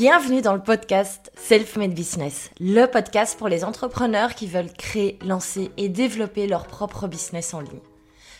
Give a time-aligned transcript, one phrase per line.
[0.00, 5.70] Bienvenue dans le podcast Self-Made Business, le podcast pour les entrepreneurs qui veulent créer, lancer
[5.76, 7.82] et développer leur propre business en ligne.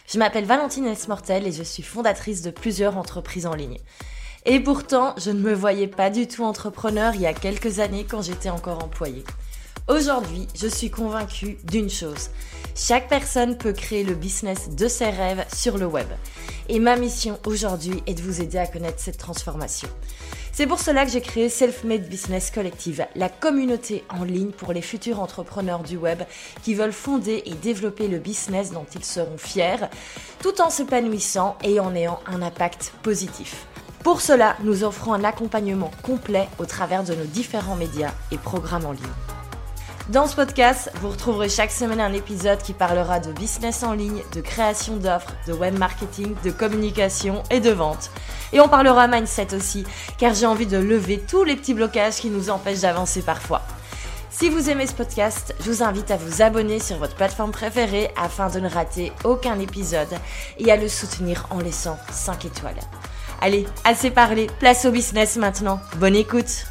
[0.06, 3.76] Je m'appelle Valentine Esmortel et je suis fondatrice de plusieurs entreprises en ligne.
[4.46, 8.06] Et pourtant, je ne me voyais pas du tout entrepreneur il y a quelques années
[8.08, 9.24] quand j'étais encore employée.
[9.86, 12.30] Aujourd'hui, je suis convaincue d'une chose.
[12.74, 16.08] Chaque personne peut créer le business de ses rêves sur le web.
[16.70, 19.90] Et ma mission aujourd'hui est de vous aider à connaître cette transformation.
[20.60, 24.82] C'est pour cela que j'ai créé Self-Made Business Collective, la communauté en ligne pour les
[24.82, 26.22] futurs entrepreneurs du web
[26.62, 29.88] qui veulent fonder et développer le business dont ils seront fiers,
[30.42, 33.64] tout en s'épanouissant et en ayant un impact positif.
[34.04, 38.84] Pour cela, nous offrons un accompagnement complet au travers de nos différents médias et programmes
[38.84, 39.39] en ligne.
[40.10, 44.24] Dans ce podcast, vous retrouverez chaque semaine un épisode qui parlera de business en ligne,
[44.34, 48.10] de création d'offres, de web marketing, de communication et de vente.
[48.52, 49.84] Et on parlera mindset aussi,
[50.18, 53.62] car j'ai envie de lever tous les petits blocages qui nous empêchent d'avancer parfois.
[54.30, 58.10] Si vous aimez ce podcast, je vous invite à vous abonner sur votre plateforme préférée
[58.20, 60.18] afin de ne rater aucun épisode
[60.58, 62.80] et à le soutenir en laissant 5 étoiles.
[63.40, 65.78] Allez, assez parlé, place au business maintenant.
[65.98, 66.66] Bonne écoute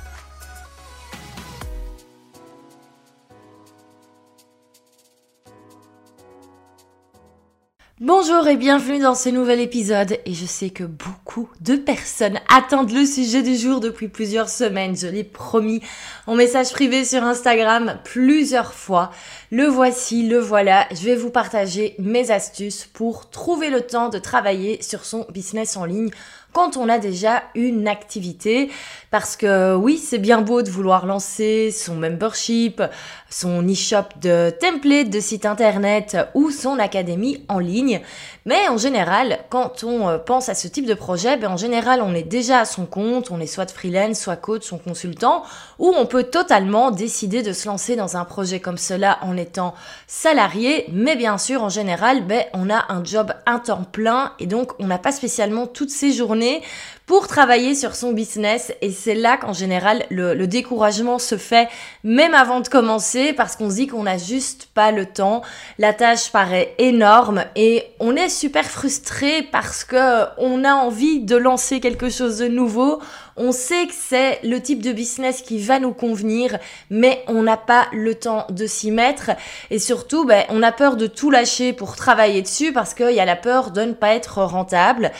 [8.01, 12.93] Bonjour et bienvenue dans ce nouvel épisode et je sais que beaucoup de personnes attendent
[12.93, 15.81] le sujet du jour depuis plusieurs semaines, je l'ai promis
[16.25, 19.11] en message privé sur Instagram plusieurs fois.
[19.51, 24.19] Le voici, le voilà, je vais vous partager mes astuces pour trouver le temps de
[24.19, 26.11] travailler sur son business en ligne
[26.53, 28.69] quand on a déjà une activité.
[29.11, 32.81] Parce que oui, c'est bien beau de vouloir lancer son membership,
[33.29, 38.01] son e-shop de template de site internet ou son académie en ligne.
[38.45, 42.01] Mais en général, quand on euh, pense à ce type de projet, ben en général,
[42.03, 45.43] on est déjà à son compte, on est soit freelance, soit coach, soit consultant,
[45.79, 49.73] ou on peut totalement décider de se lancer dans un projet comme cela en étant
[50.07, 50.85] salarié.
[50.91, 54.73] Mais bien sûr, en général, ben, on a un job un temps plein et donc
[54.79, 56.61] on n'a pas spécialement toutes ces journées
[57.09, 61.67] pour travailler sur son business et c'est là qu'en général le, découragement se fait
[62.03, 65.41] même avant de commencer parce qu'on se dit qu'on n'a juste pas le temps,
[65.79, 71.35] la tâche paraît énorme et on est super frustré parce que on a envie de
[71.35, 73.01] lancer quelque chose de nouveau,
[73.39, 77.57] on sait que c'est le type de business qui va nous convenir, mais on n'a
[77.57, 79.31] pas le temps de s'y mettre.
[79.71, 83.19] Et surtout, ben, on a peur de tout lâcher pour travailler dessus parce qu'il y
[83.19, 85.11] a la peur de ne pas être rentable.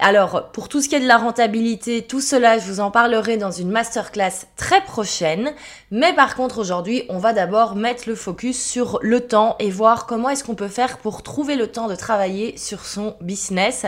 [0.00, 3.36] Alors, pour tout ce qui est de la rentabilité, tout cela, je vous en parlerai
[3.36, 5.52] dans une masterclass très prochaine.
[5.92, 10.06] Mais par contre, aujourd'hui, on va d'abord mettre le focus sur le temps et voir
[10.06, 13.86] comment est-ce qu'on peut faire pour trouver le temps de travailler sur son business.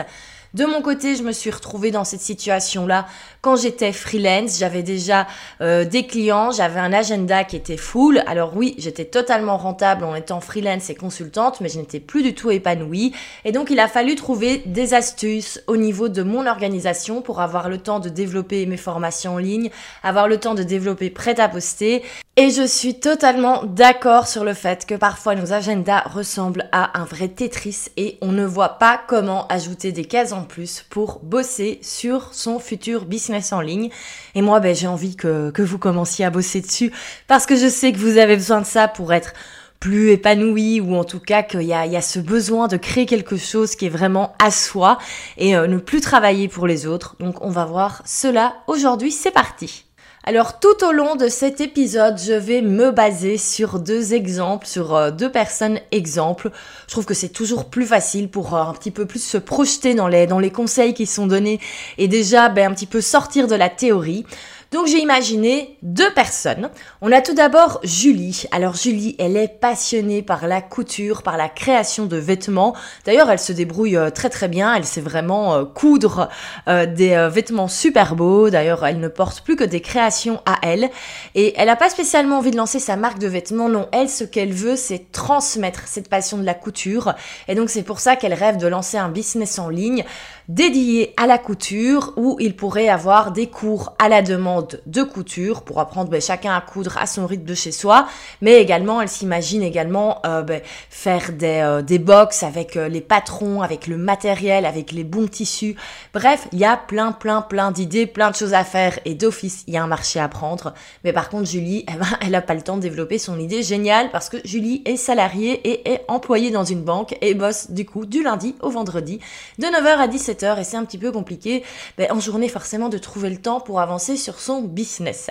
[0.52, 3.06] De mon côté, je me suis retrouvée dans cette situation-là
[3.40, 4.58] quand j'étais freelance.
[4.58, 5.28] J'avais déjà
[5.60, 8.24] euh, des clients, j'avais un agenda qui était full.
[8.26, 12.34] Alors oui, j'étais totalement rentable en étant freelance et consultante, mais je n'étais plus du
[12.34, 13.12] tout épanouie.
[13.44, 17.68] Et donc, il a fallu trouver des astuces au niveau de mon organisation pour avoir
[17.68, 19.70] le temps de développer mes formations en ligne,
[20.02, 22.02] avoir le temps de développer prêt à poster.
[22.36, 27.04] Et je suis totalement d'accord sur le fait que parfois nos agendas ressemblent à un
[27.04, 32.34] vrai Tetris et on ne voit pas comment ajouter des cases plus pour bosser sur
[32.34, 33.90] son futur business en ligne.
[34.34, 36.92] Et moi, ben, j'ai envie que, vous commenciez à bosser dessus
[37.28, 39.32] parce que je sais que vous avez besoin de ça pour être
[39.78, 42.76] plus épanoui ou en tout cas qu'il y a, il y a ce besoin de
[42.76, 44.98] créer quelque chose qui est vraiment à soi
[45.38, 47.16] et euh, ne plus travailler pour les autres.
[47.18, 49.10] Donc on va voir cela aujourd'hui.
[49.10, 49.89] C'est parti.
[50.30, 54.94] Alors tout au long de cet épisode, je vais me baser sur deux exemples, sur
[54.94, 56.52] euh, deux personnes exemples.
[56.86, 59.96] Je trouve que c'est toujours plus facile pour euh, un petit peu plus se projeter
[59.96, 61.58] dans les, dans les conseils qui sont donnés
[61.98, 64.24] et déjà ben, un petit peu sortir de la théorie.
[64.70, 66.70] Donc j'ai imaginé deux personnes.
[67.00, 68.44] On a tout d'abord Julie.
[68.52, 72.76] Alors Julie, elle est passionnée par la couture, par la création de vêtements.
[73.04, 74.72] D'ailleurs, elle se débrouille euh, très très bien.
[74.72, 76.28] Elle sait vraiment euh, coudre
[76.68, 78.48] euh, des vêtements super beaux.
[78.48, 80.88] D'ailleurs, elle ne porte plus que des créations à elle.
[81.34, 83.68] Et elle n'a pas spécialement envie de lancer sa marque de vêtements.
[83.68, 87.14] Non, elle, ce qu'elle veut, c'est transmettre cette passion de la couture.
[87.48, 90.04] Et donc c'est pour ça qu'elle rêve de lancer un business en ligne
[90.50, 95.62] dédié à la couture où il pourrait avoir des cours à la demande de couture
[95.62, 98.06] pour apprendre ben, chacun à coudre à son rythme de chez soi,
[98.40, 103.00] mais également elle s'imagine également euh, ben, faire des, euh, des box avec euh, les
[103.00, 105.76] patrons, avec le matériel, avec les bons tissus.
[106.14, 109.64] Bref, il y a plein plein plein d'idées, plein de choses à faire et d'office
[109.66, 110.74] il y a un marché à prendre.
[111.04, 113.62] Mais par contre Julie, eh ben, elle a pas le temps de développer son idée
[113.62, 117.84] géniale parce que Julie est salariée et est employée dans une banque et bosse du
[117.84, 119.20] coup du lundi au vendredi
[119.58, 121.62] de 9h à 17h et c'est un petit peu compliqué
[122.10, 125.30] en journée forcément de trouver le temps pour avancer sur son business.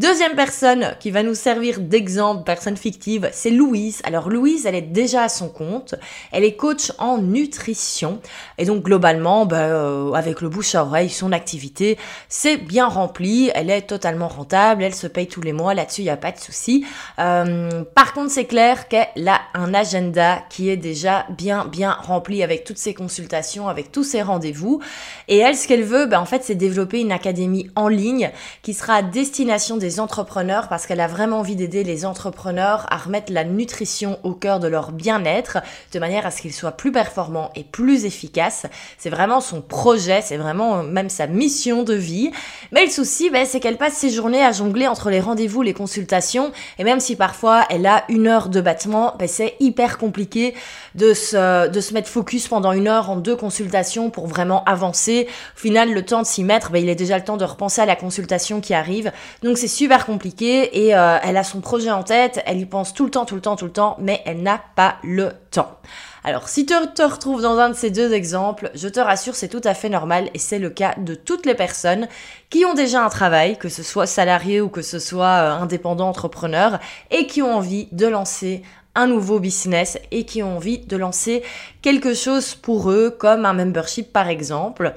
[0.00, 4.00] Deuxième personne qui va nous servir d'exemple, personne fictive, c'est Louise.
[4.04, 5.94] Alors Louise, elle est déjà à son compte,
[6.32, 8.18] elle est coach en nutrition
[8.56, 11.98] et donc globalement, bah, euh, avec le bouche à oreille, son activité,
[12.30, 16.04] c'est bien rempli, elle est totalement rentable, elle se paye tous les mois, là-dessus il
[16.04, 16.86] n'y a pas de souci.
[17.18, 22.42] Euh, par contre, c'est clair qu'elle a un agenda qui est déjà bien bien rempli
[22.42, 24.80] avec toutes ses consultations, avec tous ses rendez-vous.
[25.28, 28.30] Et elle, ce qu'elle veut, bah, en fait, c'est développer une académie en ligne
[28.62, 32.98] qui sera à destination des entrepreneurs parce qu'elle a vraiment envie d'aider les entrepreneurs à
[32.98, 35.58] remettre la nutrition au cœur de leur bien-être
[35.92, 38.66] de manière à ce qu'ils soient plus performants et plus efficaces.
[38.98, 42.30] C'est vraiment son projet, c'est vraiment même sa mission de vie.
[42.72, 45.74] Mais le souci, ben, c'est qu'elle passe ses journées à jongler entre les rendez-vous, les
[45.74, 50.54] consultations et même si parfois elle a une heure de battement, ben, c'est hyper compliqué
[50.94, 55.26] de se, de se mettre focus pendant une heure en deux consultations pour vraiment avancer.
[55.56, 57.80] Au final, le temps de s'y mettre, ben, il est déjà le temps de repenser
[57.80, 59.12] à la consultation qui arrive.
[59.42, 62.92] Donc c'est super compliqué et euh, elle a son projet en tête, elle y pense
[62.92, 65.78] tout le temps, tout le temps, tout le temps, mais elle n'a pas le temps.
[66.22, 69.48] Alors, si tu te retrouves dans un de ces deux exemples, je te rassure, c'est
[69.48, 72.08] tout à fait normal et c'est le cas de toutes les personnes
[72.50, 76.10] qui ont déjà un travail, que ce soit salarié ou que ce soit euh, indépendant
[76.10, 76.78] entrepreneur,
[77.10, 78.62] et qui ont envie de lancer
[78.94, 81.42] un nouveau business et qui ont envie de lancer
[81.80, 84.92] quelque chose pour eux, comme un membership par exemple.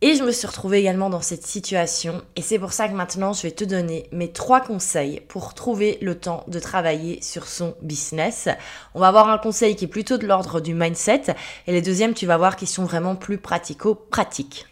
[0.00, 3.32] Et je me suis retrouvée également dans cette situation et c'est pour ça que maintenant
[3.32, 7.74] je vais te donner mes trois conseils pour trouver le temps de travailler sur son
[7.82, 8.48] business.
[8.94, 11.34] On va avoir un conseil qui est plutôt de l'ordre du mindset
[11.66, 14.66] et les deuxièmes tu vas voir qui sont vraiment plus pratico-pratiques.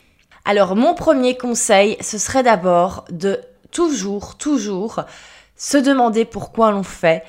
[0.44, 3.40] Alors mon premier conseil ce serait d'abord de
[3.72, 5.02] toujours, toujours
[5.56, 7.24] se demander pourquoi l'on fait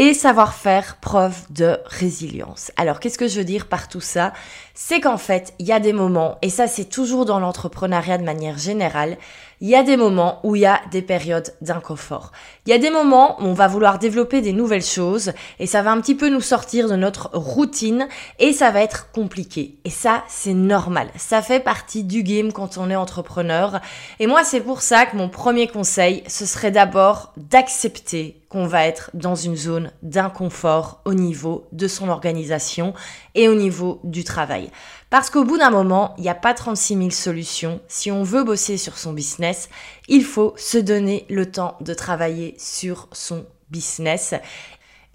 [0.00, 2.72] et savoir faire preuve de résilience.
[2.78, 4.32] Alors qu'est-ce que je veux dire par tout ça?
[4.72, 8.24] C'est qu'en fait, il y a des moments, et ça c'est toujours dans l'entrepreneuriat de
[8.24, 9.18] manière générale,
[9.60, 12.32] il y a des moments où il y a des périodes d'inconfort.
[12.70, 15.82] Il y a des moments où on va vouloir développer des nouvelles choses et ça
[15.82, 18.06] va un petit peu nous sortir de notre routine
[18.38, 19.80] et ça va être compliqué.
[19.84, 21.08] Et ça, c'est normal.
[21.16, 23.80] Ça fait partie du game quand on est entrepreneur.
[24.20, 28.86] Et moi, c'est pour ça que mon premier conseil, ce serait d'abord d'accepter qu'on va
[28.86, 32.94] être dans une zone d'inconfort au niveau de son organisation
[33.34, 34.70] et au niveau du travail.
[35.08, 37.80] Parce qu'au bout d'un moment, il n'y a pas 36 000 solutions.
[37.88, 39.68] Si on veut bosser sur son business,
[40.10, 44.34] il faut se donner le temps de travailler sur son business.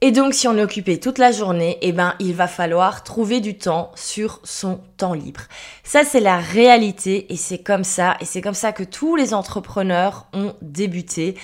[0.01, 3.39] Et donc, si on est occupé toute la journée, eh ben, il va falloir trouver
[3.39, 5.41] du temps sur son temps libre.
[5.83, 8.17] Ça, c'est la réalité et c'est comme ça.
[8.19, 11.35] Et c'est comme ça que tous les entrepreneurs ont débuté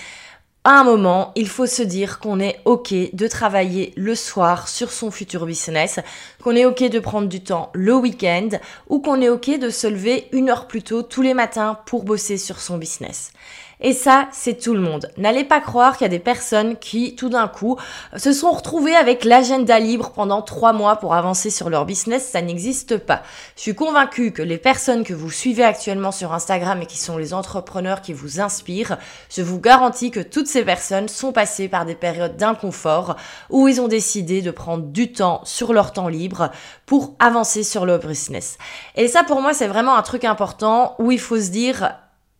[0.64, 4.92] à un moment, il faut se dire qu'on est OK de travailler le soir sur
[4.92, 5.98] son futur business,
[6.40, 8.50] qu'on est OK de prendre du temps le week-end
[8.88, 12.04] ou qu'on est OK de se lever une heure plus tôt tous les matins pour
[12.04, 13.32] bosser sur son business.
[13.82, 15.10] Et ça, c'est tout le monde.
[15.16, 17.76] N'allez pas croire qu'il y a des personnes qui, tout d'un coup,
[18.16, 22.28] se sont retrouvées avec l'agenda libre pendant trois mois pour avancer sur leur business.
[22.30, 23.22] Ça n'existe pas.
[23.56, 27.18] Je suis convaincue que les personnes que vous suivez actuellement sur Instagram et qui sont
[27.18, 28.98] les entrepreneurs qui vous inspirent,
[29.28, 33.16] je vous garantis que toutes ces personnes sont passées par des périodes d'inconfort
[33.50, 36.50] où ils ont décidé de prendre du temps sur leur temps libre
[36.86, 38.58] pour avancer sur leur business.
[38.94, 41.94] Et ça, pour moi, c'est vraiment un truc important où il faut se dire,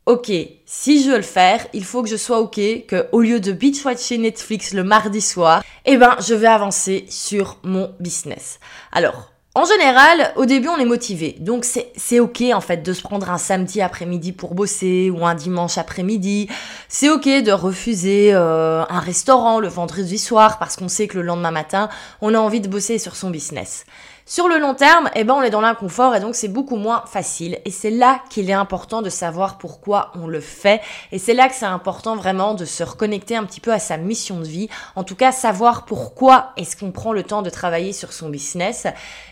[0.06, 0.32] ok,
[0.66, 3.52] si je veux le faire, il faut que je sois ok que au lieu de
[3.52, 8.58] beach watcher Netflix le mardi soir, eh ben, je vais avancer sur mon business.
[8.90, 11.36] Alors, en général, au début, on est motivé.
[11.38, 15.34] Donc, c'est ok, en fait, de se prendre un samedi après-midi pour bosser ou un
[15.34, 16.48] dimanche après-midi.
[16.88, 21.22] C'est ok de refuser euh, un restaurant le vendredi soir parce qu'on sait que le
[21.22, 21.90] lendemain matin,
[22.22, 23.84] on a envie de bosser sur son business.
[24.24, 27.02] Sur le long terme, eh ben, on est dans l'inconfort et donc c'est beaucoup moins
[27.06, 27.58] facile.
[27.64, 30.80] Et c'est là qu'il est important de savoir pourquoi on le fait.
[31.10, 33.96] Et c'est là que c'est important vraiment de se reconnecter un petit peu à sa
[33.96, 34.68] mission de vie.
[34.94, 38.86] En tout cas, savoir pourquoi est-ce qu'on prend le temps de travailler sur son business.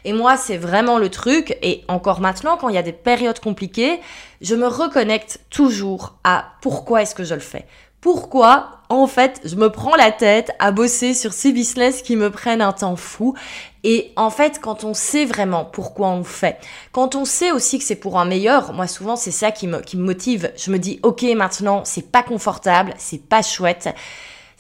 [0.05, 1.57] Et moi, c'est vraiment le truc.
[1.63, 4.01] Et encore maintenant, quand il y a des périodes compliquées,
[4.41, 7.65] je me reconnecte toujours à pourquoi est-ce que je le fais
[8.01, 12.31] pourquoi en fait je me prends la tête à bosser sur ces business qui me
[12.31, 13.35] prennent un temps fou.
[13.85, 16.59] Et en fait quand on sait vraiment pourquoi on fait
[16.93, 19.81] quand on sait aussi que c'est pour un meilleur moi souvent c'est ça qui me,
[19.81, 20.53] qui me motive.
[20.57, 23.89] Je me dis ok maintenant c'est pas confortable c'est pas chouette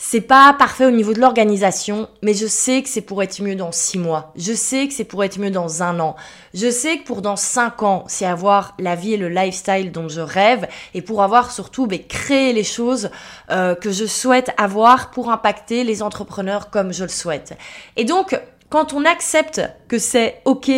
[0.02, 3.54] c'est pas parfait au niveau de l'organisation, mais je sais que c'est pour être mieux
[3.54, 4.32] dans six mois.
[4.34, 6.16] Je sais que c'est pour être mieux dans un an.
[6.54, 10.08] Je sais que pour dans cinq ans, c'est avoir la vie et le lifestyle dont
[10.08, 13.10] je rêve et pour avoir surtout ben, créé les choses
[13.50, 17.58] euh, que je souhaite avoir pour impacter les entrepreneurs comme je le souhaite.
[17.96, 18.40] Et donc,
[18.70, 20.70] quand on accepte que c'est ok,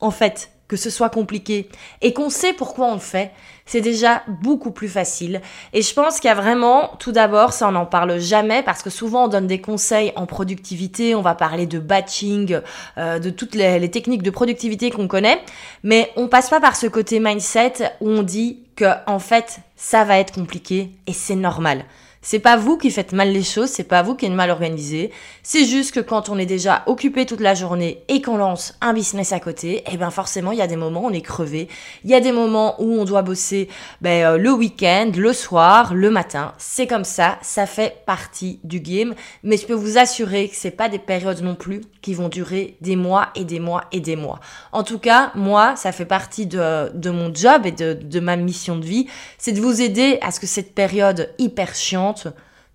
[0.00, 1.68] en fait, que ce soit compliqué
[2.02, 3.30] et qu'on sait pourquoi on le fait,
[3.66, 5.40] c'est déjà beaucoup plus facile.
[5.72, 8.82] Et je pense qu'il y a vraiment, tout d'abord, ça on n'en parle jamais parce
[8.82, 12.60] que souvent on donne des conseils en productivité, on va parler de batching,
[12.98, 15.40] euh, de toutes les, les, techniques de productivité qu'on connaît,
[15.82, 20.04] mais on passe pas par ce côté mindset où on dit que en fait ça
[20.04, 21.84] va être compliqué et c'est normal.
[22.28, 25.12] C'est pas vous qui faites mal les choses, c'est pas vous qui êtes mal organisé.
[25.44, 28.94] C'est juste que quand on est déjà occupé toute la journée et qu'on lance un
[28.94, 31.68] business à côté, eh ben forcément il y a des moments où on est crevé.
[32.02, 33.68] Il y a des moments où on doit bosser
[34.00, 36.52] ben, euh, le week-end, le soir, le matin.
[36.58, 39.14] C'est comme ça, ça fait partie du game.
[39.44, 42.76] Mais je peux vous assurer que c'est pas des périodes non plus qui vont durer
[42.80, 44.40] des mois et des mois et des mois.
[44.72, 48.84] En tout cas, moi, ça fait partie de, mon job et de ma mission de
[48.84, 49.06] vie,
[49.38, 52.15] c'est de vous aider à ce que cette période hyper chiante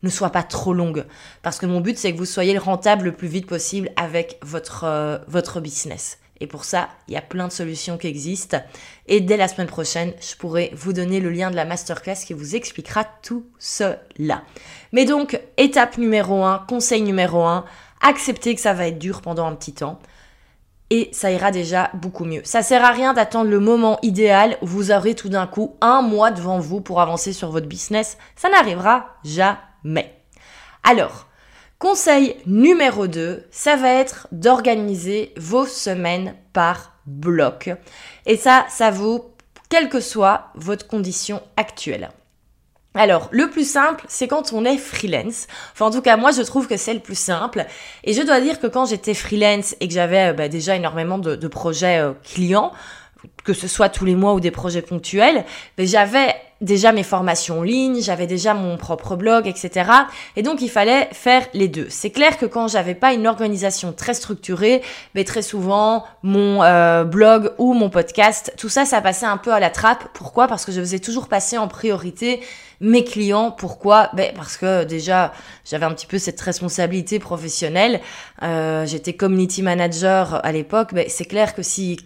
[0.03, 1.05] ne soit pas trop longue.
[1.41, 4.83] Parce que mon but, c'est que vous soyez rentable le plus vite possible avec votre,
[4.85, 6.17] euh, votre business.
[6.39, 8.57] Et pour ça, il y a plein de solutions qui existent.
[9.07, 12.33] Et dès la semaine prochaine, je pourrai vous donner le lien de la masterclass qui
[12.33, 14.41] vous expliquera tout cela.
[14.91, 17.63] Mais donc, étape numéro 1, conseil numéro 1,
[18.01, 19.99] acceptez que ça va être dur pendant un petit temps.
[20.91, 22.41] Et ça ira déjà beaucoup mieux.
[22.43, 26.03] Ça sert à rien d'attendre le moment idéal où vous aurez tout d'un coup un
[26.03, 28.19] mois devant vous pour avancer sur votre business.
[28.35, 30.21] Ça n'arrivera jamais mais.
[30.83, 31.27] Alors,
[31.79, 37.71] conseil numéro 2, ça va être d'organiser vos semaines par bloc.
[38.25, 39.35] Et ça, ça vaut
[39.69, 42.11] quelle que soit votre condition actuelle.
[42.93, 45.47] Alors, le plus simple, c'est quand on est freelance.
[45.71, 47.65] Enfin, en tout cas, moi, je trouve que c'est le plus simple.
[48.03, 51.17] Et je dois dire que quand j'étais freelance et que j'avais euh, bah, déjà énormément
[51.17, 52.73] de, projets euh, clients,
[53.45, 55.45] que ce soit tous les mois ou des projets ponctuels,
[55.77, 59.89] mais j'avais déjà mes formations en ligne, j'avais déjà mon propre blog, etc.
[60.35, 61.87] Et donc il fallait faire les deux.
[61.89, 64.81] C'est clair que quand j'avais pas une organisation très structurée,
[65.15, 69.53] mais très souvent mon euh, blog ou mon podcast, tout ça, ça passait un peu
[69.53, 70.03] à la trappe.
[70.13, 70.47] Pourquoi?
[70.47, 72.41] Parce que je faisais toujours passer en priorité
[72.81, 73.51] mes clients.
[73.51, 74.09] Pourquoi?
[74.13, 75.31] Ben, Parce que déjà,
[75.63, 78.01] j'avais un petit peu cette responsabilité professionnelle.
[78.43, 80.93] Euh, J'étais community manager à l'époque.
[80.93, 81.97] Ben, c'est clair que si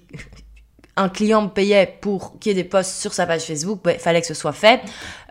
[0.98, 4.00] un client me payait pour qu'il y ait des posts sur sa page Facebook, il
[4.00, 4.82] fallait que ce soit fait.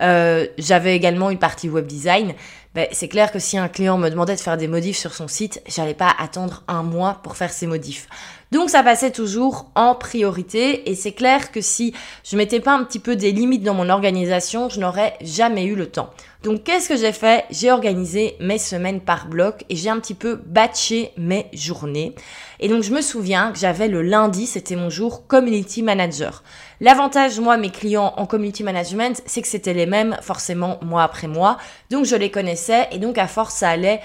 [0.00, 2.34] Euh, J'avais également une partie web design.
[2.74, 5.28] Ben, c'est clair que si un client me demandait de faire des modifs sur son
[5.28, 8.08] site, j'allais pas attendre un mois pour faire ces modifs.
[8.50, 12.84] Donc ça passait toujours en priorité et c'est clair que si je mettais pas un
[12.84, 16.10] petit peu des limites dans mon organisation, je n'aurais jamais eu le temps.
[16.42, 17.44] Donc qu'est-ce que j'ai fait?
[17.50, 22.14] J'ai organisé mes semaines par bloc et j'ai un petit peu batché mes journées.
[22.60, 26.42] Et donc je me souviens que j'avais le lundi, c'était mon jour community manager.
[26.84, 31.28] L'avantage, moi, mes clients en community management, c'est que c'était les mêmes forcément mois après
[31.28, 31.56] mois.
[31.88, 34.02] Donc je les connaissais et donc à force ça allait.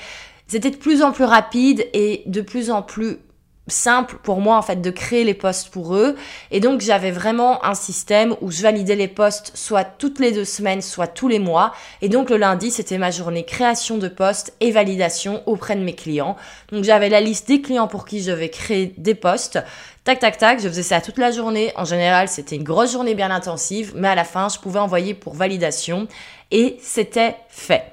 [0.48, 3.18] C'était de plus en plus rapide et de plus en plus
[3.70, 6.16] simple pour moi en fait de créer les postes pour eux.
[6.52, 10.46] Et donc j'avais vraiment un système où je validais les postes soit toutes les deux
[10.46, 11.74] semaines soit tous les mois.
[12.02, 15.96] Et donc le lundi c'était ma journée création de postes et validation auprès de mes
[15.96, 16.36] clients.
[16.72, 19.60] Donc j'avais la liste des clients pour qui je vais créer des postes.
[20.04, 21.72] Tac tac tac je faisais ça toute la journée.
[21.76, 25.14] En général c'était une grosse journée bien intensive mais à la fin je pouvais envoyer
[25.14, 26.08] pour validation.
[26.52, 27.84] Et c'était fait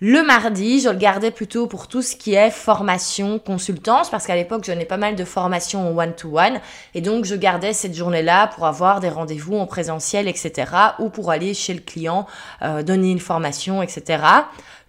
[0.00, 4.36] le mardi, je le gardais plutôt pour tout ce qui est formation, consultance, parce qu'à
[4.36, 6.60] l'époque, je donnais pas mal de formations en one-to-one,
[6.94, 11.30] et donc je gardais cette journée-là pour avoir des rendez-vous en présentiel, etc., ou pour
[11.30, 12.26] aller chez le client,
[12.60, 14.22] euh, donner une formation, etc.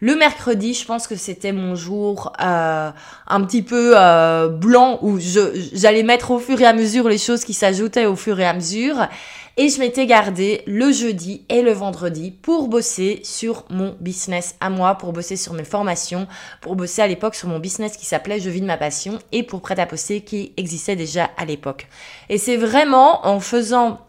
[0.01, 2.91] Le mercredi, je pense que c'était mon jour euh,
[3.27, 7.45] un petit peu euh, blanc où j'allais mettre au fur et à mesure les choses
[7.45, 9.07] qui s'ajoutaient au fur et à mesure.
[9.59, 14.69] Et je m'étais gardé le jeudi et le vendredi pour bosser sur mon business à
[14.69, 16.27] moi, pour bosser sur mes formations,
[16.61, 19.41] pour bosser à l'époque sur mon business qui s'appelait Je vis de ma passion et
[19.41, 21.87] pour prêt à poster qui existait déjà à l'époque.
[22.29, 23.99] Et c'est vraiment en faisant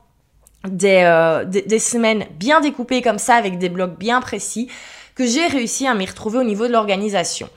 [0.68, 4.68] des, euh, semaines bien découpées comme ça avec des blocs bien précis
[5.14, 7.48] que j'ai réussi à m'y retrouver au niveau de l'organisation.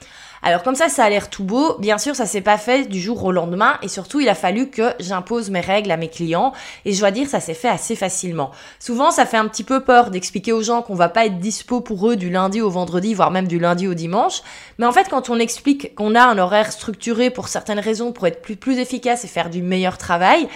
[0.44, 1.76] Alors comme ça, ça a l'air tout beau.
[1.78, 4.70] Bien sûr, ça s'est pas fait du jour au lendemain et surtout, il a fallu
[4.70, 6.52] que j'impose mes règles à mes clients
[6.84, 8.50] et je dois dire, ça s'est fait assez facilement.
[8.80, 11.80] Souvent, ça fait un petit peu peur d'expliquer aux gens qu'on va pas être dispo
[11.80, 14.42] pour eux du lundi au vendredi, voire même du lundi au dimanche.
[14.78, 18.26] Mais en fait, quand on explique qu'on a un horaire structuré pour certaines raisons, pour
[18.26, 20.48] être plus, plus efficace et faire du meilleur travail,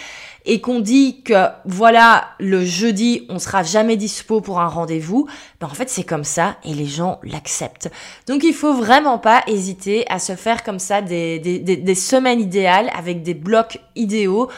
[0.46, 5.26] et qu'on dit que voilà, le jeudi, on sera jamais dispo pour un rendez-vous,
[5.60, 7.90] ben en fait c'est comme ça et les gens l'acceptent.
[8.28, 12.90] Donc il faut vraiment pas hésiter à se faire comme ça des, des, semaines idéales
[12.96, 14.48] avec des blocs idéaux.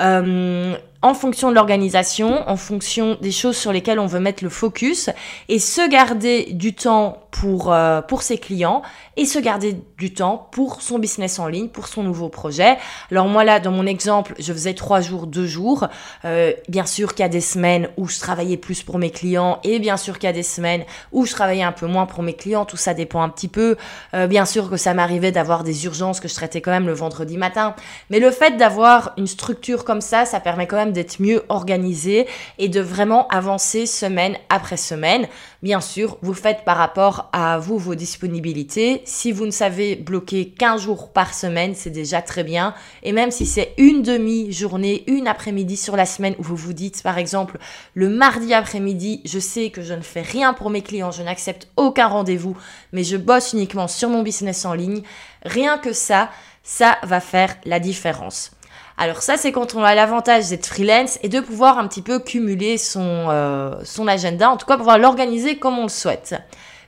[0.00, 0.74] Euh,
[1.04, 5.10] en fonction de l'organisation, en fonction des choses sur lesquelles on veut mettre le focus
[5.50, 8.80] et se garder du temps pour, euh, pour ses clients
[9.16, 12.78] et se garder du temps pour son business en ligne, pour son nouveau projet.
[13.10, 15.88] Alors moi là, dans mon exemple, je faisais trois jours, deux jours.
[16.24, 19.60] Euh, bien sûr qu'il y a des semaines où je travaillais plus pour mes clients
[19.62, 22.22] et bien sûr qu'il y a des semaines où je travaillais un peu moins pour
[22.22, 22.64] mes clients.
[22.64, 23.76] Tout ça dépend un petit peu.
[24.14, 26.94] Euh, bien sûr que ça m'arrivait d'avoir des urgences que je traitais quand même le
[26.94, 27.74] vendredi matin.
[28.08, 32.26] Mais le fait d'avoir une structure comme ça, ça permet quand même d'être mieux organisé
[32.56, 35.28] et de vraiment avancer semaine après semaine.
[35.62, 39.02] Bien sûr, vous faites par rapport à vous vos disponibilités.
[39.04, 42.74] Si vous ne savez bloquer qu'un jour par semaine, c'est déjà très bien.
[43.02, 47.02] Et même si c'est une demi-journée, une après-midi sur la semaine où vous vous dites,
[47.02, 47.58] par exemple,
[47.94, 51.68] le mardi après-midi, je sais que je ne fais rien pour mes clients, je n'accepte
[51.76, 52.56] aucun rendez-vous,
[52.92, 55.02] mais je bosse uniquement sur mon business en ligne.
[55.44, 56.30] Rien que ça,
[56.62, 58.53] ça va faire la différence.
[58.96, 62.20] Alors ça, c'est quand on a l'avantage d'être freelance et de pouvoir un petit peu
[62.20, 66.34] cumuler son, euh, son agenda, en tout cas pouvoir l'organiser comme on le souhaite.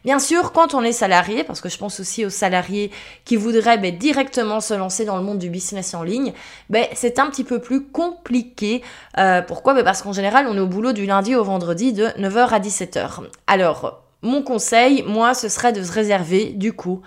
[0.04, 2.92] Bien sûr, quand on est salarié, parce que je pense aussi aux salariés
[3.24, 6.32] qui voudraient ben, directement se lancer dans le monde du business en ligne,
[6.70, 8.84] ben, c'est un petit peu plus compliqué.
[9.18, 9.74] Euh, pourquoi?
[9.74, 12.60] Ben, Parce qu'en général, on est au boulot du lundi au vendredi de 9h à
[12.60, 13.22] 17h.
[13.48, 17.02] Alors, mon conseil, moi, ce serait de se réserver, du coup,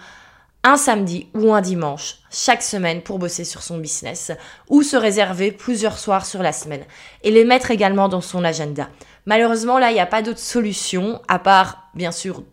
[0.63, 4.31] un samedi ou un dimanche chaque semaine pour bosser sur son business
[4.67, 6.83] ou se réserver plusieurs soirs sur la semaine
[7.23, 8.89] et les mettre également dans son agenda.
[9.25, 12.43] Malheureusement, là, il n'y a pas d'autre solution à part, bien sûr,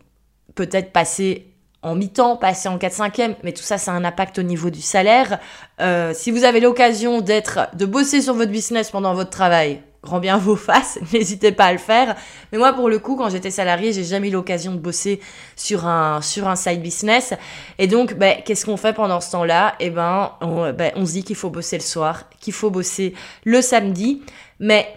[0.55, 4.43] peut-être passer en mi-temps, passer en 4-5e, mais tout ça, ça a un impact au
[4.43, 5.39] niveau du salaire.
[5.79, 10.19] Euh, si vous avez l'occasion d'être, de bosser sur votre business pendant votre travail, grand
[10.19, 12.15] bien vos faces, n'hésitez pas à le faire.
[12.51, 15.19] Mais moi, pour le coup, quand j'étais salarié, j'ai jamais eu l'occasion de bosser
[15.55, 17.33] sur un, sur un side business.
[17.77, 19.75] Et donc, ben, qu'est-ce qu'on fait pendant ce temps-là?
[19.79, 23.13] Eh ben, on, ben, on se dit qu'il faut bosser le soir, qu'il faut bosser
[23.43, 24.21] le samedi.
[24.59, 24.96] Mais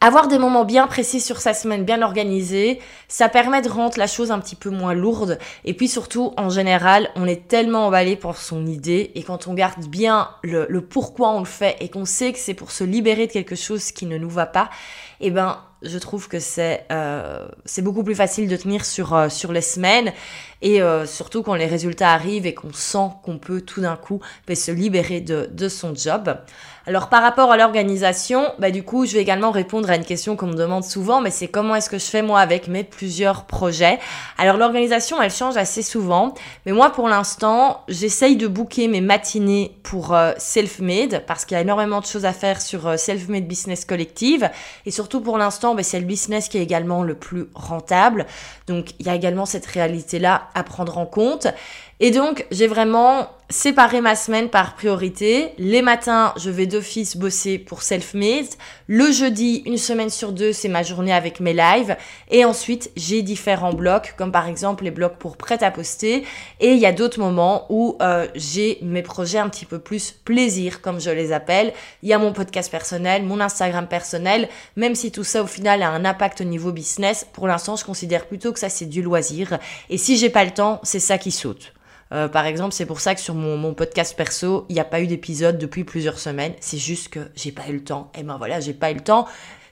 [0.00, 4.06] avoir des moments bien précis sur sa semaine, bien organisée, ça permet de rendre la
[4.06, 5.38] chose un petit peu moins lourde.
[5.64, 9.10] Et puis surtout, en général, on est tellement emballé pour son idée.
[9.14, 12.54] Et quand on garde bien le, pourquoi on le fait et qu'on sait que c'est
[12.54, 14.70] pour se libérer de quelque chose qui ne nous va pas,
[15.20, 19.60] eh ben, je trouve que c'est euh, beaucoup plus facile de tenir sur euh, les
[19.60, 20.12] semaines
[20.60, 24.20] et euh, surtout quand les résultats arrivent et qu'on sent qu'on peut tout d'un coup
[24.46, 26.36] bah, se libérer de son job.
[26.88, 30.36] Alors par rapport à l'organisation, bah du coup je vais également répondre à une question
[30.36, 33.44] qu'on me demande souvent, mais c'est comment est-ce que je fais moi avec mes plusieurs
[33.44, 33.98] projets?
[34.38, 36.32] Alors l'organisation elle change assez souvent,
[36.64, 41.60] mais moi pour l'instant j'essaye de booker mes matinées pour self-made parce qu'il y a
[41.60, 44.48] énormément de choses à faire sur self-made business collective
[44.86, 48.24] et surtout pour l'instant ben, c'est le business qui est également le plus rentable.
[48.66, 51.48] Donc il y a également cette réalité-là à prendre en compte.
[52.00, 55.52] Et donc, j'ai vraiment séparé ma semaine par priorité.
[55.58, 58.46] Les matins, je vais d'office bosser pour Self-Made.
[58.86, 61.96] Le jeudi, une semaine sur deux, c'est ma journée avec mes lives.
[62.30, 66.24] Et ensuite, j'ai différents blocs, comme par exemple les blocs pour prêt à poster.
[66.60, 70.12] Et il y a d'autres moments où euh, j'ai mes projets un petit peu plus
[70.12, 71.72] plaisir, comme je les appelle.
[72.04, 74.48] Il y a mon podcast personnel, mon Instagram personnel.
[74.76, 77.84] Même si tout ça, au final, a un impact au niveau business, pour l'instant, je
[77.84, 79.58] considère plutôt que ça, c'est du loisir.
[79.90, 81.72] Et si j'ai pas le temps, c'est ça qui saute.
[82.12, 85.00] Euh, par exemple, c'est pour ça que sur mon, podcast perso, il n'y a pas
[85.00, 86.54] eu d'épisode depuis plusieurs semaines.
[86.60, 88.10] C'est juste que j'ai pas eu le temps.
[88.18, 89.26] Et ben voilà, j'ai pas eu le temps.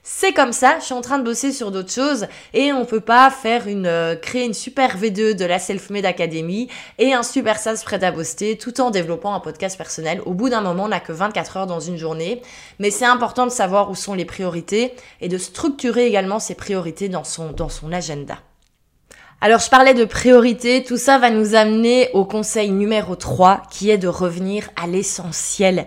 [0.09, 3.01] C'est comme ça, je suis en train de bosser sur d'autres choses et on peut
[3.01, 7.59] pas faire une euh, créer une super V2 de la Self-Made Academy et un super
[7.59, 10.21] SaaS prêt à poster tout en développant un podcast personnel.
[10.25, 12.41] Au bout d'un moment, on n'a que 24 heures dans une journée,
[12.79, 17.09] mais c'est important de savoir où sont les priorités et de structurer également ses priorités
[17.09, 18.37] dans son dans son agenda.
[19.39, 23.91] Alors je parlais de priorité, tout ça va nous amener au conseil numéro 3 qui
[23.91, 25.85] est de revenir à l'essentiel.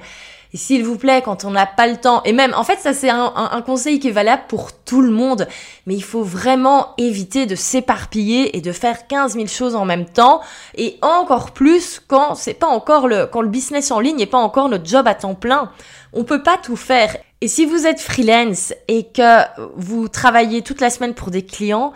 [0.53, 2.93] Et s'il vous plaît, quand on n'a pas le temps, et même en fait ça
[2.93, 5.49] c'est un, conseil qui est valable pour tout le monde,
[5.87, 10.07] mais il faut vraiment éviter de s'éparpiller et de faire 15 000 choses en même
[10.07, 10.43] temps,
[10.77, 14.39] et encore plus quand c'est pas encore le, quand le business en ligne n'est pas
[14.39, 15.73] encore notre job à temps plein.
[16.13, 17.17] On peut pas tout faire.
[17.41, 19.43] Et si vous êtes freelance et que
[19.75, 21.93] vous travaillez toute la semaine pour des clients,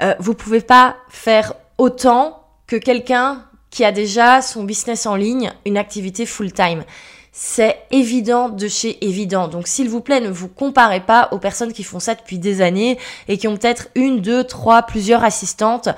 [0.00, 5.52] euh, vous pouvez pas faire autant que quelqu'un qui a déjà son business en ligne,
[5.66, 6.84] une activité full-time.
[7.32, 9.48] C'est évident de chez évident.
[9.48, 12.62] Donc s'il vous plaît, ne vous comparez pas aux personnes qui font ça depuis des
[12.62, 15.88] années et qui ont peut-être une, deux, trois, plusieurs assistantes.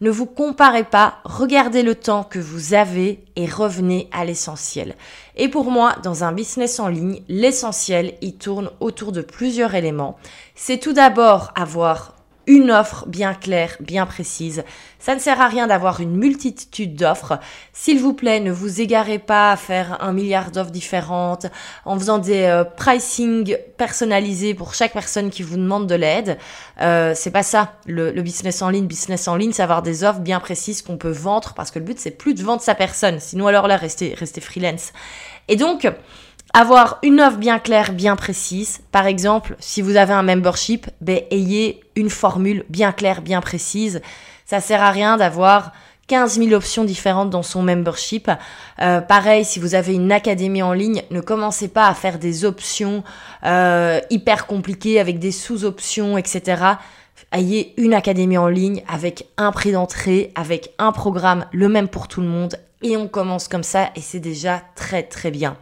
[0.00, 4.94] Ne vous comparez pas, regardez le temps que vous avez et revenez à l'essentiel.
[5.36, 10.16] Et pour moi, dans un business en ligne, l'essentiel, il tourne autour de plusieurs éléments.
[10.54, 12.14] C'est tout d'abord avoir
[12.48, 14.64] une offre bien claire, bien précise.
[14.98, 17.38] Ça ne sert à rien d'avoir une multitude d'offres.
[17.74, 21.46] S'il vous plaît, ne vous égarez pas à faire un milliard d'offres différentes
[21.84, 26.38] en faisant des euh, pricing personnalisés pour chaque personne qui vous demande de l'aide.
[26.80, 27.74] Euh, c'est pas ça.
[27.86, 31.10] Le, business en ligne, business en ligne, c'est avoir des offres bien précises qu'on peut
[31.10, 33.20] vendre parce que le but c'est plus de vendre sa personne.
[33.20, 34.92] Sinon alors là, restez, restez freelance.
[35.48, 35.86] Et donc,
[36.54, 38.80] avoir une offre bien claire, bien précise.
[38.90, 44.00] Par exemple, si vous avez un membership, ben, ayez une formule bien claire, bien précise.
[44.46, 45.72] Ça sert à rien d'avoir
[46.08, 48.30] 15 000 options différentes dans son membership.
[48.80, 52.44] Euh, pareil, si vous avez une académie en ligne, ne commencez pas à faire des
[52.44, 53.04] options
[53.44, 56.62] euh, hyper compliquées avec des sous-options, etc.
[57.30, 62.08] Ayez une académie en ligne avec un prix d'entrée, avec un programme, le même pour
[62.08, 62.58] tout le monde.
[62.80, 65.56] Et on commence comme ça et c'est déjà très très bien.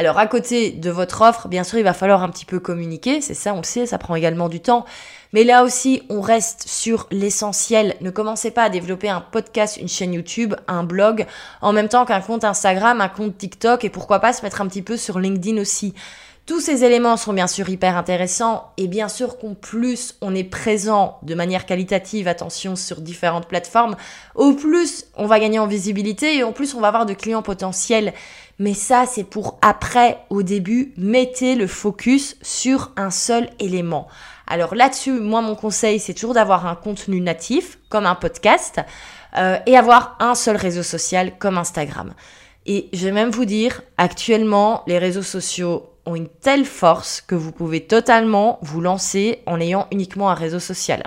[0.00, 3.20] Alors à côté de votre offre, bien sûr, il va falloir un petit peu communiquer,
[3.20, 4.86] c'est ça, on le sait, ça prend également du temps.
[5.34, 7.96] Mais là aussi, on reste sur l'essentiel.
[8.00, 11.26] Ne commencez pas à développer un podcast, une chaîne YouTube, un blog,
[11.60, 14.68] en même temps qu'un compte Instagram, un compte TikTok, et pourquoi pas se mettre un
[14.68, 15.92] petit peu sur LinkedIn aussi.
[16.46, 20.42] Tous ces éléments sont bien sûr hyper intéressants et bien sûr qu'en plus on est
[20.42, 23.94] présent de manière qualitative, attention, sur différentes plateformes,
[24.34, 27.42] au plus on va gagner en visibilité et en plus on va avoir de clients
[27.42, 28.14] potentiels.
[28.60, 34.06] Mais ça c'est pour après, au début, mettez le focus sur un seul élément.
[34.46, 38.80] Alors là-dessus, moi mon conseil c'est toujours d'avoir un contenu natif comme un podcast
[39.36, 42.12] euh, et avoir un seul réseau social comme Instagram.
[42.66, 47.34] Et je vais même vous dire, actuellement, les réseaux sociaux ont une telle force que
[47.34, 51.02] vous pouvez totalement vous lancer en ayant uniquement un réseau social.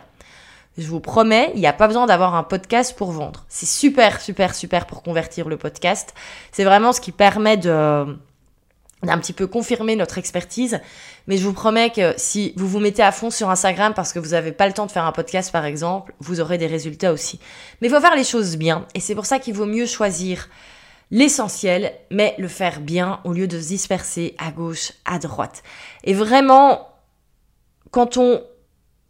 [0.77, 3.45] Je vous promets, il n'y a pas besoin d'avoir un podcast pour vendre.
[3.47, 6.13] C'est super, super, super pour convertir le podcast.
[6.51, 8.17] C'est vraiment ce qui permet de
[9.03, 10.79] d'un petit peu confirmer notre expertise.
[11.27, 14.19] Mais je vous promets que si vous vous mettez à fond sur Instagram parce que
[14.19, 17.11] vous n'avez pas le temps de faire un podcast par exemple, vous aurez des résultats
[17.11, 17.39] aussi.
[17.81, 18.87] Mais il faut faire les choses bien.
[18.95, 20.49] Et c'est pour ça qu'il vaut mieux choisir
[21.11, 25.63] l'essentiel, mais le faire bien au lieu de se disperser à gauche, à droite.
[26.05, 26.89] Et vraiment,
[27.91, 28.41] quand on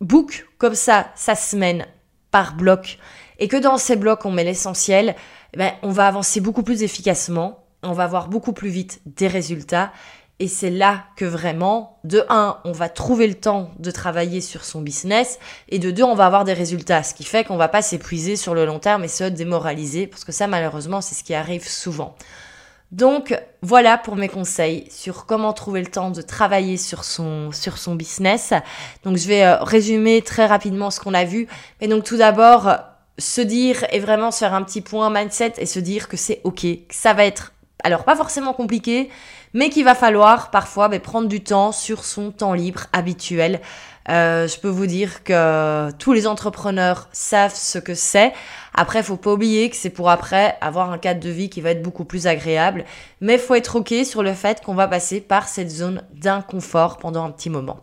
[0.03, 1.85] book comme ça sa semaine
[2.31, 2.99] par bloc,
[3.39, 5.15] et que dans ces blocs on met l'essentiel,
[5.53, 9.27] eh ben, on va avancer beaucoup plus efficacement, on va avoir beaucoup plus vite des
[9.27, 9.91] résultats,
[10.39, 14.65] et c'est là que vraiment, de un, on va trouver le temps de travailler sur
[14.65, 15.39] son business,
[15.69, 18.35] et de deux, on va avoir des résultats, ce qui fait qu'on va pas s'épuiser
[18.35, 21.67] sur le long terme et se démoraliser, parce que ça, malheureusement, c'est ce qui arrive
[21.67, 22.15] souvent.
[22.93, 27.79] Donc voilà pour mes conseils sur comment trouver le temps de travailler sur son, sur
[27.79, 28.53] son business.
[29.03, 31.47] Donc je vais euh, résumer très rapidement ce qu'on a vu.
[31.81, 32.69] Mais donc tout d'abord,
[33.17, 36.39] se dire et vraiment se faire un petit point mindset et se dire que c'est
[36.43, 37.53] ok, que ça va être
[37.83, 39.09] alors pas forcément compliqué,
[39.53, 43.61] mais qu'il va falloir parfois mais, prendre du temps sur son temps libre habituel.
[44.09, 48.33] Euh, je peux vous dire que tous les entrepreneurs savent ce que c'est.
[48.73, 51.71] Après, faut pas oublier que c'est pour après avoir un cadre de vie qui va
[51.71, 52.85] être beaucoup plus agréable.
[53.21, 57.23] Mais faut être ok sur le fait qu'on va passer par cette zone d'inconfort pendant
[57.23, 57.79] un petit moment.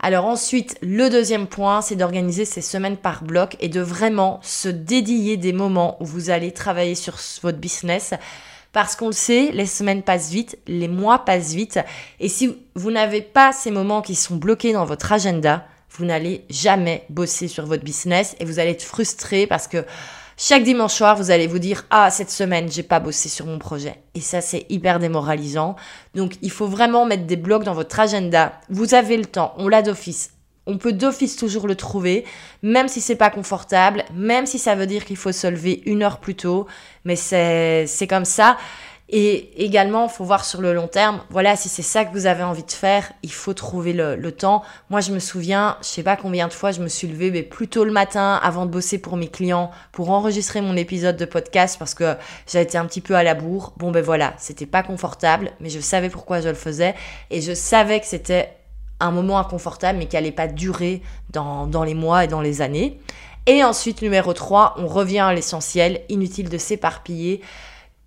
[0.00, 4.68] Alors ensuite, le deuxième point, c'est d'organiser ces semaines par bloc et de vraiment se
[4.68, 8.14] dédier des moments où vous allez travailler sur votre business
[8.78, 11.80] parce qu'on le sait, les semaines passent vite, les mois passent vite.
[12.20, 16.44] Et si vous n'avez pas ces moments qui sont bloqués dans votre agenda, vous n'allez
[16.48, 19.84] jamais bosser sur votre business et vous allez être frustré parce que
[20.36, 23.58] chaque dimanche soir, vous allez vous dire ah cette semaine j'ai pas bossé sur mon
[23.58, 25.74] projet et ça c'est hyper démoralisant.
[26.14, 28.60] Donc il faut vraiment mettre des blocs dans votre agenda.
[28.70, 30.30] Vous avez le temps, on l'a d'office.
[30.68, 32.26] On peut d'office toujours le trouver,
[32.62, 36.02] même si c'est pas confortable, même si ça veut dire qu'il faut se lever une
[36.02, 36.66] heure plus tôt,
[37.04, 38.58] mais c'est comme ça.
[39.10, 42.42] Et également, faut voir sur le long terme, voilà, si c'est ça que vous avez
[42.42, 44.62] envie de faire, il faut trouver le, temps.
[44.90, 47.42] Moi, je me souviens, je sais pas combien de fois je me suis levée, mais
[47.42, 51.24] plus tôt le matin, avant de bosser pour mes clients, pour enregistrer mon épisode de
[51.24, 53.72] podcast, parce que j'ai été un petit peu à la bourre.
[53.78, 56.94] Bon, ben voilà, c'était pas confortable, mais je savais pourquoi je le faisais,
[57.30, 58.57] et je savais que c'était
[59.00, 63.00] un moment inconfortable, mais qui n'allait pas durer dans, les mois et dans les années.
[63.46, 67.40] Et ensuite, numéro 3, on revient à l'essentiel, inutile de s'éparpiller.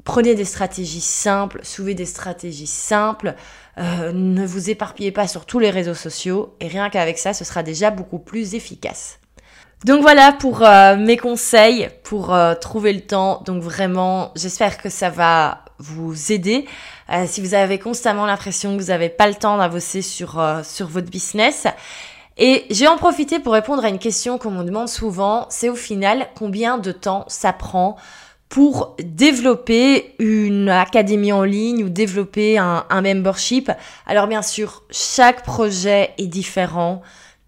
[0.03, 3.35] Prenez des stratégies simples, souvez des stratégies simples,
[3.77, 7.43] euh, ne vous éparpillez pas sur tous les réseaux sociaux, et rien qu'avec ça, ce
[7.43, 9.19] sera déjà beaucoup plus efficace.
[9.83, 13.41] Donc voilà pour euh, mes conseils pour euh, trouver le temps.
[13.45, 16.65] Donc vraiment, j'espère que ça va vous aider.
[17.09, 20.61] Euh, si vous avez constamment l'impression que vous n'avez pas le temps d'avancer sur, euh,
[20.63, 21.67] sur votre business.
[22.37, 25.75] Et j'ai en profité pour répondre à une question qu'on me demande souvent, c'est au
[25.75, 27.97] final combien de temps ça prend
[28.47, 33.71] pour développer une académie en ligne ou développer un, un membership?
[34.05, 37.01] Alors bien sûr, chaque projet est différent.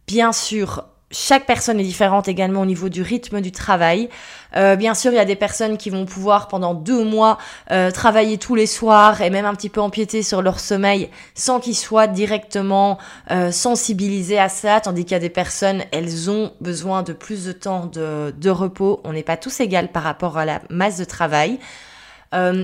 [0.06, 4.10] Bien sûr, chaque personne est différente également au niveau du rythme du travail.
[4.56, 7.38] Euh, bien sûr, il y a des personnes qui vont pouvoir pendant deux mois
[7.72, 11.60] euh, travailler tous les soirs et même un petit peu empiéter sur leur sommeil sans
[11.60, 12.98] qu'ils soient directement
[13.32, 17.46] euh, sensibilisés à ça, tandis qu'il y a des personnes, elles ont besoin de plus
[17.46, 19.00] de temps de, de repos.
[19.04, 21.60] On n'est pas tous égales par rapport à la masse de travail.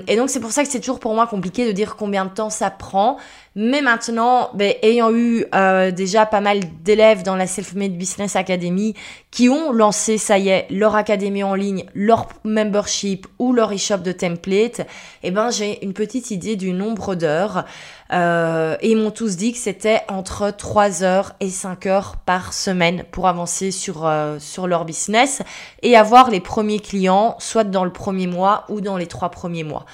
[0.08, 2.32] Et donc c'est pour ça que c'est toujours pour moi compliqué de dire combien de
[2.32, 3.18] temps ça prend.
[3.56, 8.94] Mais maintenant, ben, ayant eu euh, déjà pas mal d'élèves dans la Self-Made Business Academy
[9.32, 13.98] qui ont lancé, ça y est, leur académie en ligne, leur membership ou leur e-shop
[13.98, 14.82] de template,
[15.24, 17.66] eh ben j'ai une petite idée du nombre d'heures.
[18.12, 22.54] Euh, et ils m'ont tous dit que c'était entre 3 heures et 5 heures par
[22.54, 25.42] semaine pour avancer sur, euh, sur leur business
[25.84, 29.64] et avoir les premiers clients, soit dans le premier mois ou dans les trois premiers
[29.64, 29.86] mois.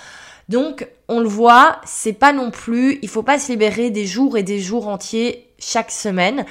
[0.49, 4.37] Donc, on le voit, c'est pas non plus, il faut pas se libérer des jours
[4.37, 6.45] et des jours entiers chaque semaine.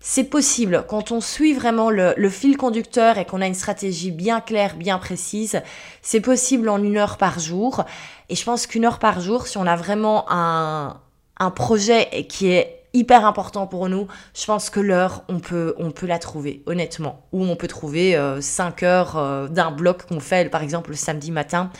[0.00, 4.40] C'est possible quand on suit vraiment le, fil conducteur et qu'on a une stratégie bien
[4.40, 5.60] claire, bien précise.
[6.02, 7.84] C'est possible en une heure par jour.
[8.28, 11.00] Et je pense qu'une heure par jour, si on a vraiment un,
[11.38, 15.90] un projet qui est hyper important pour nous, je pense que l'heure, on peut, on
[15.90, 17.26] peut la trouver, honnêtement.
[17.32, 20.96] Ou on peut trouver 5 euh, heures euh, d'un bloc qu'on fait, par exemple, le
[20.96, 21.70] samedi matin.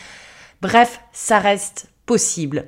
[0.61, 2.67] Bref, ça reste possible.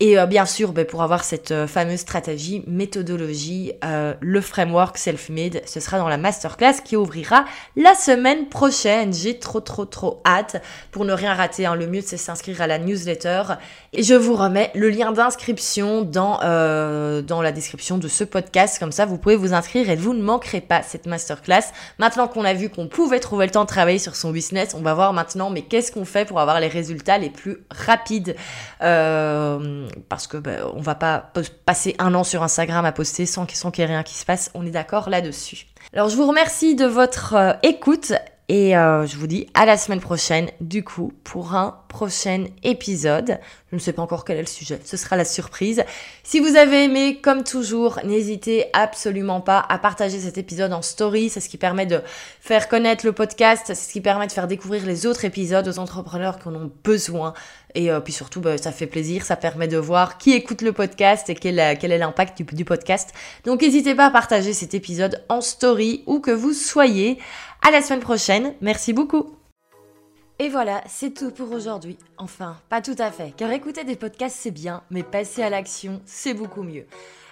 [0.00, 4.98] Et euh, bien sûr, ben, pour avoir cette euh, fameuse stratégie, méthodologie, euh, le framework
[4.98, 7.44] self-made, ce sera dans la masterclass qui ouvrira
[7.76, 9.12] la semaine prochaine.
[9.12, 11.66] J'ai trop, trop, trop hâte pour ne rien rater.
[11.66, 11.76] Hein.
[11.76, 13.42] Le mieux, c'est s'inscrire à la newsletter.
[13.92, 16.38] Et je vous remets le lien d'inscription dans,
[17.22, 18.80] dans la description de ce podcast.
[18.80, 21.72] Comme ça, vous pouvez vous inscrire et vous ne manquerez pas cette masterclass.
[22.00, 24.82] Maintenant qu'on a vu qu'on pouvait trouver le temps de travailler sur son business, on
[24.82, 28.34] va voir maintenant, mais qu'est-ce qu'on fait pour avoir les résultats les plus rapides?
[30.08, 31.32] Parce que ben, on va pas
[31.64, 34.24] passer un an sur Instagram à poster sans, sans qu'il y ait rien qui se
[34.24, 34.50] passe.
[34.54, 35.66] On est d'accord là-dessus.
[35.92, 38.12] Alors je vous remercie de votre euh, écoute
[38.48, 43.38] et euh, je vous dis à la semaine prochaine, du coup, pour un prochain épisode.
[43.70, 45.82] Je ne sais pas encore quel est le sujet, ce sera la surprise.
[46.22, 51.30] Si vous avez aimé, comme toujours, n'hésitez absolument pas à partager cet épisode en story.
[51.30, 52.02] C'est ce qui permet de
[52.40, 55.78] faire connaître le podcast, c'est ce qui permet de faire découvrir les autres épisodes aux
[55.78, 57.32] entrepreneurs qui en ont besoin.
[57.74, 60.72] Et euh, puis surtout, bah, ça fait plaisir, ça permet de voir qui écoute le
[60.72, 63.12] podcast et quel, quel est l'impact du podcast.
[63.44, 67.18] Donc n'hésitez pas à partager cet épisode en story où que vous soyez.
[67.66, 68.52] À la semaine prochaine.
[68.60, 69.34] Merci beaucoup.
[70.38, 71.96] Et voilà, c'est tout pour aujourd'hui.
[72.18, 76.02] Enfin, pas tout à fait, car écouter des podcasts c'est bien, mais passer à l'action
[76.04, 76.84] c'est beaucoup mieux.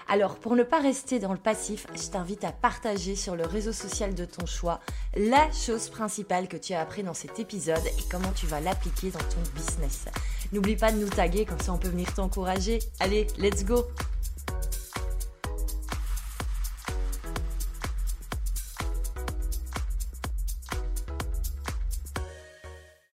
[0.09, 3.73] Alors, pour ne pas rester dans le passif, je t'invite à partager sur le réseau
[3.73, 4.81] social de ton choix
[5.17, 9.11] la chose principale que tu as appris dans cet épisode et comment tu vas l'appliquer
[9.11, 10.07] dans ton business.
[10.53, 12.79] N'oublie pas de nous taguer, comme ça on peut venir t'encourager.
[13.01, 13.85] Allez, let's go